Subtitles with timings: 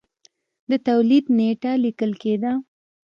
[0.69, 2.51] د تولید نېټه لیکل کېده.